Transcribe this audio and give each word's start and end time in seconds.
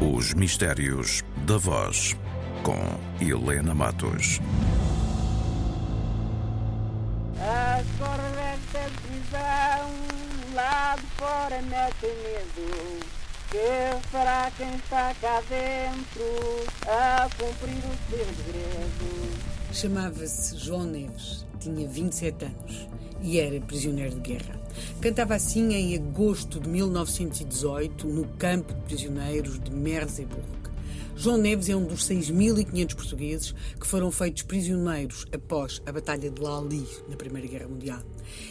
Os 0.00 0.32
Mistérios 0.32 1.24
da 1.44 1.58
Voz, 1.58 2.16
com 2.62 2.78
Helena 3.20 3.74
Matos. 3.74 4.40
As 7.40 7.84
cordas 7.98 8.60
da 8.72 8.90
prisão 9.02 9.90
lá 10.54 10.94
de 10.94 11.06
fora 11.16 11.60
metem 11.62 12.14
medo. 12.22 13.00
Que 13.50 14.08
fará 14.12 14.52
quem 14.56 14.72
está 14.76 15.12
cá 15.20 15.42
dentro 15.48 16.64
a 16.86 17.28
cumprir 17.36 17.78
o 17.78 17.96
seu 18.08 18.24
segredo? 18.24 19.57
Chamava-se 19.80 20.58
João 20.58 20.82
Neves, 20.82 21.46
tinha 21.60 21.86
27 21.86 22.46
anos 22.46 22.88
e 23.22 23.38
era 23.38 23.60
prisioneiro 23.60 24.16
de 24.16 24.32
guerra. 24.32 24.60
Cantava 25.00 25.36
assim 25.36 25.72
em 25.72 25.94
agosto 25.94 26.58
de 26.58 26.68
1918 26.68 28.08
no 28.08 28.26
campo 28.36 28.74
de 28.74 28.80
prisioneiros 28.80 29.60
de 29.60 29.70
Merseburg. 29.70 30.57
João 31.20 31.36
Neves 31.36 31.68
é 31.68 31.74
um 31.74 31.84
dos 31.84 32.08
6.500 32.08 32.94
portugueses 32.94 33.52
que 33.80 33.88
foram 33.88 34.08
feitos 34.08 34.44
prisioneiros 34.44 35.26
após 35.34 35.82
a 35.84 35.90
Batalha 35.90 36.30
de 36.30 36.40
Lali 36.40 36.86
na 37.08 37.16
Primeira 37.16 37.48
Guerra 37.48 37.66
Mundial. 37.66 37.98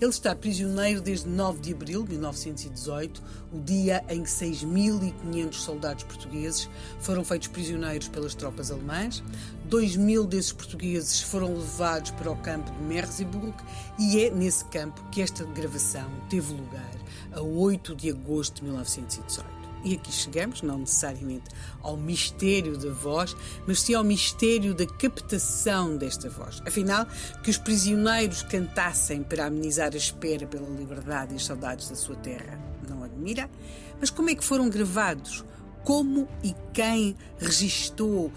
Ele 0.00 0.10
está 0.12 0.32
prisioneiro 0.32 1.00
desde 1.00 1.28
9 1.28 1.58
de 1.58 1.72
abril 1.72 2.04
de 2.04 2.10
1918, 2.10 3.20
o 3.52 3.58
dia 3.58 4.04
em 4.08 4.22
que 4.22 4.30
6.500 4.30 5.54
soldados 5.54 6.04
portugueses 6.04 6.70
foram 7.00 7.24
feitos 7.24 7.48
prisioneiros 7.48 8.06
pelas 8.06 8.32
tropas 8.32 8.70
alemãs. 8.70 9.24
2.000 9.68 10.28
desses 10.28 10.52
portugueses 10.52 11.20
foram 11.20 11.52
levados 11.54 12.12
para 12.12 12.30
o 12.30 12.36
campo 12.36 12.70
de 12.70 12.78
Merseburg 12.84 13.56
e 13.98 14.20
é 14.20 14.30
nesse 14.30 14.64
campo 14.66 15.02
que 15.10 15.20
esta 15.20 15.44
gravação 15.46 16.08
teve 16.30 16.52
lugar, 16.52 16.94
a 17.32 17.40
8 17.40 17.96
de 17.96 18.08
agosto 18.08 18.58
de 18.58 18.64
1918. 18.66 19.61
E 19.84 19.94
aqui 19.94 20.12
chegamos, 20.12 20.62
não 20.62 20.78
necessariamente 20.78 21.50
ao 21.80 21.96
mistério 21.96 22.76
da 22.78 22.92
voz, 22.92 23.36
mas 23.66 23.80
sim 23.82 23.94
ao 23.94 24.04
mistério 24.04 24.74
da 24.74 24.86
captação 24.86 25.96
desta 25.96 26.28
voz. 26.30 26.62
Afinal, 26.64 27.06
que 27.42 27.50
os 27.50 27.58
prisioneiros 27.58 28.42
cantassem 28.42 29.22
para 29.22 29.46
amenizar 29.46 29.92
a 29.92 29.96
espera 29.96 30.46
pela 30.46 30.68
liberdade 30.68 31.32
e 31.32 31.36
as 31.36 31.44
saudades 31.44 31.88
da 31.88 31.96
sua 31.96 32.16
terra, 32.16 32.60
não 32.88 33.02
admira? 33.02 33.50
Mas 33.98 34.10
como 34.10 34.30
é 34.30 34.34
que 34.34 34.44
foram 34.44 34.68
gravados? 34.68 35.44
Como 35.84 36.28
e 36.44 36.54
quem 36.72 37.16
registou 37.38 38.26
uh, 38.26 38.32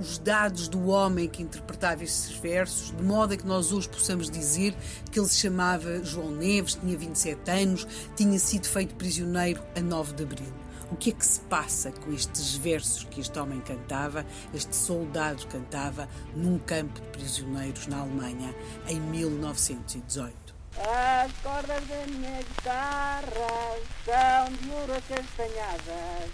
os 0.00 0.16
dados 0.18 0.68
do 0.68 0.86
homem 0.86 1.28
que 1.28 1.42
interpretava 1.42 2.02
esses 2.02 2.32
versos, 2.36 2.96
de 2.96 3.02
modo 3.02 3.34
a 3.34 3.36
que 3.36 3.46
nós 3.46 3.72
hoje 3.72 3.90
possamos 3.90 4.30
dizer 4.30 4.74
que 5.10 5.20
ele 5.20 5.28
se 5.28 5.36
chamava 5.36 6.02
João 6.02 6.30
Neves, 6.30 6.76
tinha 6.76 6.96
27 6.96 7.50
anos, 7.50 7.86
tinha 8.16 8.38
sido 8.38 8.66
feito 8.66 8.94
prisioneiro 8.94 9.62
a 9.76 9.82
9 9.82 10.14
de 10.14 10.22
abril. 10.22 10.67
O 10.90 10.96
que 10.96 11.10
é 11.10 11.12
que 11.12 11.26
se 11.26 11.40
passa 11.40 11.92
com 11.92 12.12
estes 12.12 12.56
versos 12.56 13.04
que 13.04 13.20
este 13.20 13.38
homem 13.38 13.60
cantava, 13.60 14.24
este 14.54 14.74
soldado 14.74 15.46
cantava, 15.46 16.08
num 16.34 16.58
campo 16.58 16.98
de 17.00 17.06
prisioneiros 17.08 17.86
na 17.86 17.98
Alemanha 18.00 18.54
em 18.88 18.98
1918? 18.98 20.34
As 20.78 21.32
cordas 21.42 21.86
da 21.88 22.06
minha 22.06 22.38
guitarra 22.38 23.22
são 24.04 24.52
de 24.54 24.70
ouro 24.70 25.02
castanhadas, 25.08 26.30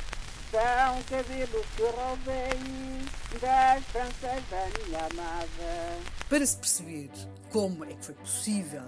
são 0.55 1.03
cabelos 1.11 1.67
que 1.77 1.83
roubei 1.83 3.41
das 3.41 3.85
tranças 3.87 4.43
da 4.49 4.85
minha 4.87 5.01
amada. 5.01 5.99
Para 6.29 6.47
se 6.47 6.57
perceber 6.57 7.11
como 7.51 7.85
é 7.85 7.89
que 7.89 8.05
foi 8.05 8.15
possível 8.15 8.83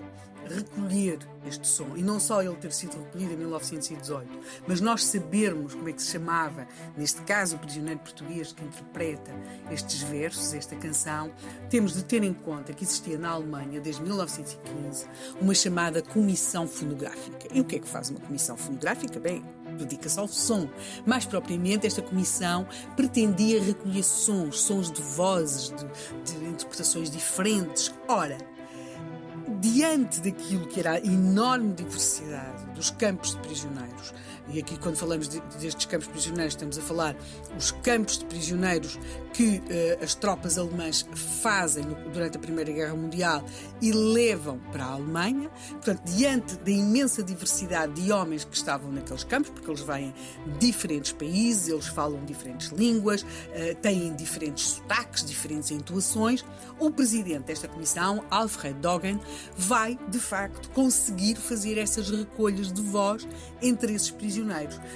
recolher 0.49 1.19
este 1.45 1.67
som, 1.67 1.97
e 1.97 2.03
não 2.03 2.21
só 2.21 2.41
ele 2.41 2.55
ter 2.55 2.73
sido 2.73 2.97
recolhido 2.97 3.33
em 3.33 3.37
1918, 3.37 4.29
mas 4.69 4.81
nós 4.81 5.05
sabermos 5.05 5.75
como 5.75 5.89
é 5.89 5.93
que 5.93 6.01
se 6.01 6.13
chamava, 6.13 6.69
neste 6.97 7.21
caso, 7.23 7.57
o 7.57 7.59
prisioneiro 7.59 7.99
português 7.99 8.53
que 8.53 8.65
interpreta 8.65 9.33
estes 9.73 10.03
versos, 10.03 10.55
esta 10.55 10.77
canção, 10.77 11.33
temos 11.69 11.95
de 11.95 12.05
ter 12.05 12.23
em 12.23 12.33
conta 12.33 12.73
que 12.73 12.85
existia 12.85 13.19
na 13.19 13.31
Alemanha, 13.31 13.81
desde 13.81 14.03
1915, 14.03 15.07
uma 15.41 15.55
chamada 15.55 16.01
Comissão 16.01 16.69
Fonográfica. 16.69 17.49
E 17.53 17.61
o 17.61 17.65
que 17.65 17.75
é 17.75 17.79
que 17.81 17.89
faz 17.89 18.11
uma 18.11 18.21
comissão 18.21 18.57
fonográfica? 18.57 19.19
Bem, 19.19 19.45
dedica-se 19.77 20.19
ao 20.19 20.29
som. 20.29 20.69
Mais 21.05 21.25
propriamente, 21.25 21.87
esta 21.87 22.03
comissão 22.03 22.67
pretendia 22.97 23.63
recolher 23.63 24.03
sons, 24.03 24.61
sons 24.61 24.91
de 24.91 25.03
vozes, 25.03 25.71
de, 26.25 26.39
de 26.39 26.45
interpretações 26.47 27.11
diferentes. 27.11 27.95
Ora, 28.09 28.39
diante 29.61 30.21
daquilo 30.21 30.67
que 30.67 30.81
era 30.81 30.93
a 30.93 30.99
enorme 30.99 31.73
diversidade 31.73 32.67
dos 32.75 32.91
campos 32.91 33.35
de 33.35 33.41
prisioneiros, 33.41 34.13
e 34.49 34.61
aqui 34.61 34.79
quando 34.79 34.97
falamos 34.97 35.29
de, 35.29 35.41
destes 35.61 35.87
campos 35.87 36.07
prisioneiros 36.07 36.55
estamos 36.55 36.79
a 36.79 36.83
falar 36.83 37.17
os 37.57 37.71
campos 37.71 38.19
de 38.19 38.25
prisioneiros 38.27 38.99
que 39.33 39.59
uh, 39.59 40.05
as 40.05 40.15
tropas 40.15 40.57
alemãs 40.57 41.07
fazem 41.43 41.85
no, 41.85 41.95
durante 42.11 42.37
a 42.37 42.41
Primeira 42.41 42.73
Guerra 42.73 42.95
Mundial 42.95 43.45
e 43.83 43.93
levam 43.93 44.59
para 44.73 44.85
a 44.85 44.93
Alemanha. 44.93 45.51
Portanto, 45.71 46.01
diante 46.05 46.57
da 46.57 46.71
imensa 46.71 47.23
diversidade 47.23 48.01
de 48.01 48.11
homens 48.11 48.45
que 48.45 48.57
estavam 48.57 48.91
naqueles 48.91 49.25
campos, 49.25 49.51
porque 49.51 49.71
eles 49.71 49.81
vêm 49.81 50.15
de 50.59 50.67
diferentes 50.67 51.13
países, 51.13 51.69
eles 51.69 51.87
falam 51.87 52.25
diferentes 52.25 52.69
línguas, 52.69 53.23
uh, 53.23 53.75
têm 53.83 54.15
diferentes 54.15 54.69
sotaques, 54.69 55.25
diferentes 55.25 55.71
intuações, 55.71 56.45
o 56.79 56.91
presidente 56.91 57.45
desta 57.45 57.69
comissão, 57.69 58.25
Alfred 58.31 58.79
Dogen, 58.81 59.21
vai 59.57 59.99
de 60.09 60.19
facto 60.19 60.71
conseguir 60.71 61.37
fazer 61.37 61.79
essas 61.79 62.11
recolhas 62.11 62.73
de 62.73 62.81
voz 62.81 63.27
entre 63.61 63.93
esses 63.93 64.11
prisioneiros 64.11 64.36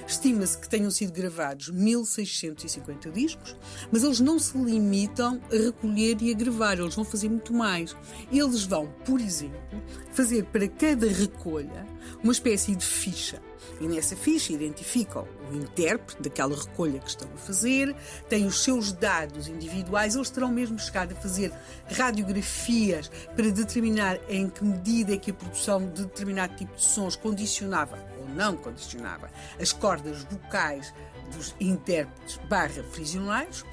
Estima-se 0.07 0.57
que 0.57 0.69
tenham 0.69 0.91
sido 0.91 1.11
gravados 1.11 1.69
1650 1.69 3.09
discos, 3.11 3.55
mas 3.91 4.03
eles 4.03 4.19
não 4.19 4.39
se 4.39 4.57
limitam 4.57 5.41
a 5.51 5.55
recolher 5.55 6.17
e 6.21 6.31
a 6.31 6.33
gravar, 6.35 6.79
eles 6.79 6.95
vão 6.95 7.05
fazer 7.05 7.29
muito 7.29 7.53
mais. 7.53 7.95
Eles 8.31 8.63
vão, 8.63 8.87
por 9.05 9.19
exemplo, 9.19 9.81
fazer 10.11 10.45
para 10.45 10.67
cada 10.67 11.07
recolha 11.07 11.85
uma 12.23 12.33
espécie 12.33 12.75
de 12.75 12.85
ficha. 12.85 13.41
E 13.79 13.87
nessa 13.87 14.15
ficha 14.15 14.53
identificam 14.53 15.27
o 15.49 15.55
intérprete 15.55 16.21
daquela 16.21 16.55
recolha 16.55 16.99
que 16.99 17.09
estão 17.09 17.27
a 17.33 17.37
fazer, 17.37 17.95
têm 18.29 18.45
os 18.45 18.63
seus 18.63 18.91
dados 18.91 19.47
individuais, 19.47 20.15
eles 20.15 20.29
terão 20.29 20.49
mesmo 20.49 20.77
chegado 20.79 21.13
a 21.13 21.15
fazer 21.15 21.51
radiografias 21.91 23.09
para 23.35 23.49
determinar 23.49 24.19
em 24.29 24.49
que 24.49 24.63
medida 24.63 25.13
é 25.13 25.17
que 25.17 25.31
a 25.31 25.33
produção 25.33 25.85
de 25.89 26.03
determinado 26.03 26.55
tipo 26.55 26.75
de 26.75 26.83
sons 26.83 27.15
condicionava 27.15 27.97
não 28.35 28.55
condicionava 28.55 29.29
as 29.59 29.73
cordas 29.73 30.23
vocais 30.23 30.93
dos 31.35 31.55
intérpretes 31.59 32.39
barra 32.49 32.83
prisioneiros 32.91 33.65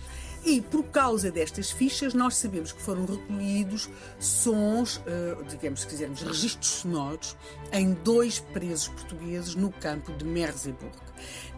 e 0.45 0.61
por 0.61 0.85
causa 0.85 1.31
destas 1.31 1.71
fichas 1.71 2.15
nós 2.15 2.37
sabemos 2.37 2.73
que 2.73 2.81
foram 2.81 3.05
recolhidos 3.05 3.89
sons, 4.19 5.01
eh, 5.07 5.37
digamos 5.49 5.81
se 5.81 5.87
quisermos, 5.87 6.23
registros 6.23 6.71
sonoros 6.71 7.37
em 7.73 7.93
dois 7.93 8.39
presos 8.39 8.89
portugueses 8.89 9.55
no 9.55 9.71
campo 9.71 10.13
de 10.13 10.25
Merseburg. 10.25 10.93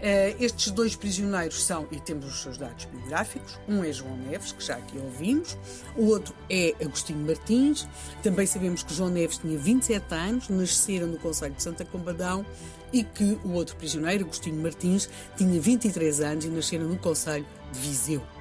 Eh, 0.01 0.35
estes 0.41 0.71
dois 0.73 0.97
prisioneiros 0.97 1.63
são, 1.63 1.87
e 1.91 2.01
temos 2.01 2.27
os 2.27 2.43
seus 2.43 2.57
dados 2.57 2.87
biográficos, 2.87 3.59
um 3.69 3.85
é 3.85 3.93
João 3.93 4.17
Neves, 4.17 4.53
que 4.53 4.65
já 4.65 4.77
aqui 4.77 4.99
ouvimos, 4.99 5.57
o 5.97 6.07
outro 6.07 6.35
é 6.49 6.75
Agostinho 6.81 7.27
Martins. 7.27 7.87
Também 8.23 8.47
sabemos 8.47 8.83
que 8.83 8.95
João 8.95 9.11
Neves 9.11 9.39
tinha 9.39 9.59
27 9.59 10.15
anos, 10.15 10.49
nascera 10.49 11.07
no 11.07 11.19
Conselho 11.19 11.55
de 11.55 11.63
Santa 11.63 11.85
Combadão 11.85 12.45
e 12.93 13.05
que 13.05 13.39
o 13.45 13.53
outro 13.53 13.77
prisioneiro, 13.77 14.25
Agostinho 14.25 14.61
Martins, 14.61 15.09
tinha 15.37 15.61
23 15.61 16.21
anos 16.21 16.45
e 16.45 16.49
nascera 16.49 16.85
no 16.85 16.97
Conselho 16.97 17.47
de 17.73 17.79
Viseu. 17.79 18.40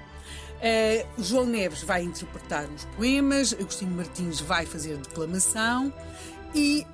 Uh, 0.59 1.24
João 1.24 1.46
Neves 1.46 1.84
vai 1.84 2.03
interpretar 2.03 2.70
os 2.70 2.84
poemas, 2.97 3.53
Agostinho 3.53 3.92
Martins 3.92 4.42
vai 4.42 4.66
fazer 4.66 4.97
declamação 4.97 5.94
e 6.53 6.86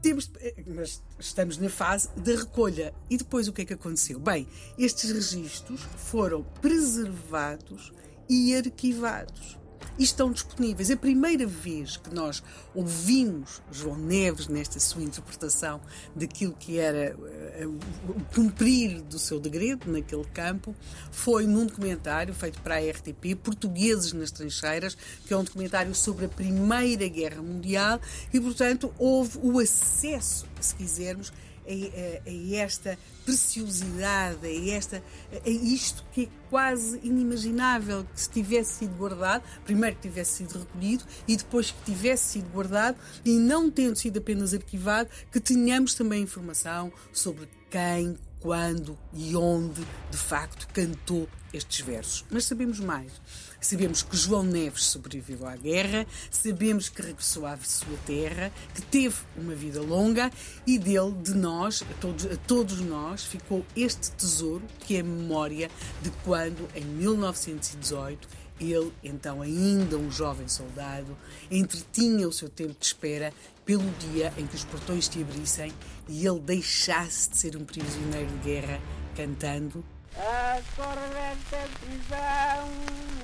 temos, 0.00 0.30
eh, 0.40 0.54
mas 0.66 1.02
estamos 1.18 1.58
na 1.58 1.68
fase 1.68 2.08
da 2.16 2.32
recolha. 2.32 2.94
E 3.10 3.16
depois 3.16 3.48
o 3.48 3.52
que 3.52 3.62
é 3.62 3.64
que 3.64 3.74
aconteceu? 3.74 4.18
Bem, 4.18 4.48
estes 4.78 5.10
registros 5.10 5.82
foram 5.96 6.42
preservados 6.60 7.92
e 8.28 8.54
arquivados 8.54 9.58
e 9.98 10.04
estão 10.04 10.30
disponíveis. 10.30 10.90
A 10.90 10.96
primeira 10.96 11.46
vez 11.46 11.96
que 11.96 12.14
nós 12.14 12.42
ouvimos 12.74 13.62
João 13.70 13.96
Neves 13.96 14.48
nesta 14.48 14.80
sua 14.80 15.02
interpretação 15.02 15.80
daquilo 16.14 16.52
que 16.52 16.78
era 16.78 17.16
uh, 17.16 17.78
o 18.08 18.34
cumprir 18.34 19.02
do 19.02 19.18
seu 19.18 19.38
degredo 19.38 19.90
naquele 19.90 20.24
campo 20.24 20.74
foi 21.10 21.46
num 21.46 21.66
documentário 21.66 22.34
feito 22.34 22.60
para 22.60 22.76
a 22.76 22.78
RTP, 22.78 23.36
Portugueses 23.42 24.12
nas 24.12 24.30
Trincheiras, 24.30 24.96
que 25.26 25.32
é 25.32 25.36
um 25.36 25.44
documentário 25.44 25.94
sobre 25.94 26.26
a 26.26 26.28
Primeira 26.28 27.06
Guerra 27.08 27.42
Mundial 27.42 28.00
e, 28.32 28.40
portanto, 28.40 28.92
houve 28.98 29.38
o 29.42 29.58
acesso, 29.58 30.46
se 30.60 30.74
quisermos, 30.74 31.32
a, 31.66 31.70
a, 31.70 32.30
a, 32.30 32.56
esta 32.56 32.98
preciosidade, 33.24 34.46
a, 34.46 34.74
esta, 34.74 35.02
a 35.44 35.48
isto 35.48 36.04
que 36.12 36.24
é 36.24 36.28
quase 36.50 37.00
inimaginável 37.02 38.04
que 38.04 38.20
se 38.20 38.30
tivesse 38.30 38.80
sido 38.80 38.94
guardado, 38.96 39.42
primeiro 39.64 39.96
que 39.96 40.02
tivesse 40.02 40.38
sido 40.38 40.58
recolhido 40.58 41.04
e 41.26 41.36
depois 41.36 41.70
que 41.70 41.84
tivesse 41.84 42.32
sido 42.32 42.48
guardado 42.50 42.96
e 43.24 43.38
não 43.38 43.70
tendo 43.70 43.96
sido 43.96 44.18
apenas 44.18 44.52
arquivado, 44.52 45.08
que 45.30 45.40
tenhamos 45.40 45.94
também 45.94 46.22
informação 46.22 46.92
sobre 47.12 47.48
quem, 47.70 48.18
quando 48.42 48.98
e 49.14 49.36
onde 49.36 49.80
de 50.10 50.16
facto 50.16 50.66
cantou 50.74 51.28
estes 51.54 51.80
versos. 51.80 52.24
Mas 52.30 52.44
sabemos 52.44 52.80
mais. 52.80 53.12
Sabemos 53.60 54.02
que 54.02 54.16
João 54.16 54.42
Neves 54.42 54.84
sobreviveu 54.84 55.46
à 55.46 55.54
guerra, 55.54 56.04
sabemos 56.30 56.88
que 56.88 57.00
regressou 57.00 57.46
à 57.46 57.56
sua 57.58 57.96
terra, 58.04 58.50
que 58.74 58.82
teve 58.82 59.14
uma 59.36 59.54
vida 59.54 59.80
longa 59.80 60.30
e 60.66 60.78
dele, 60.78 61.12
de 61.22 61.34
nós, 61.34 61.84
a 61.88 61.94
todos, 62.00 62.26
a 62.26 62.36
todos 62.36 62.80
nós, 62.80 63.24
ficou 63.24 63.64
este 63.76 64.10
tesouro 64.12 64.64
que 64.80 64.96
é 64.96 65.00
a 65.00 65.04
memória 65.04 65.70
de 66.02 66.10
quando, 66.24 66.68
em 66.74 66.84
1918, 66.84 68.28
ele, 68.60 68.92
então 69.02 69.42
ainda 69.42 69.96
um 69.96 70.10
jovem 70.10 70.48
soldado, 70.48 71.16
entretinha 71.50 72.28
o 72.28 72.32
seu 72.32 72.48
tempo 72.48 72.74
de 72.78 72.86
espera 72.86 73.32
pelo 73.64 73.88
dia 73.98 74.32
em 74.36 74.46
que 74.46 74.56
os 74.56 74.64
portões 74.64 75.06
se 75.06 75.20
abrissem 75.20 75.72
e 76.08 76.26
ele 76.26 76.40
deixasse 76.40 77.30
de 77.30 77.38
ser 77.38 77.56
um 77.56 77.64
prisioneiro 77.64 78.28
de 78.28 78.38
guerra 78.38 78.80
cantando. 79.16 79.84
As 80.16 80.62
correntes 80.76 81.50
da 81.50 81.66
prisão 81.80 82.68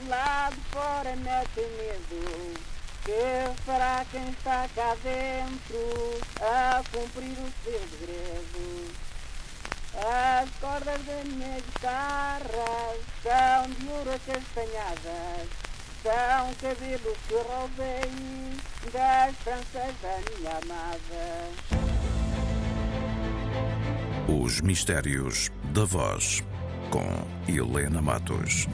lá 0.09 0.49
de 0.51 0.61
fora 0.71 1.17
metem 1.17 1.67
medo 1.77 2.55
Que 3.05 3.63
fará 3.67 4.07
quem 4.11 4.27
está 4.31 4.67
cá 4.75 4.97
dentro 5.03 6.19
a 6.41 6.83
cumprir 6.91 7.33
o 7.33 7.53
seu 7.63 7.81
segredo 7.91 8.91
As 9.97 10.49
cordas 10.61 11.05
da 11.05 11.25
minha 11.25 11.57
guitarra 11.57 12.41
são 13.29 13.71
de 13.71 13.89
ouro 13.89 14.19
castanhadas 14.27 15.49
São 16.03 16.55
cabelos 16.55 17.19
que 17.29 17.35
roubei 17.35 18.11
das 18.93 19.37
tranças 19.45 19.95
da 20.01 20.19
minha 20.39 20.53
amada 20.63 21.25
Os 24.29 24.61
Mistérios 24.61 25.51
da 25.73 25.85
Voz, 25.85 26.43
com 26.91 27.09
Helena 27.51 28.01
Matos. 28.01 28.67